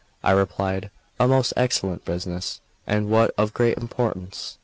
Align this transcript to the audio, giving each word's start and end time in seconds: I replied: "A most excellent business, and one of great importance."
I 0.23 0.31
replied: 0.31 0.89
"A 1.19 1.27
most 1.27 1.53
excellent 1.55 2.05
business, 2.05 2.59
and 2.87 3.11
one 3.11 3.29
of 3.37 3.53
great 3.53 3.77
importance." 3.77 4.57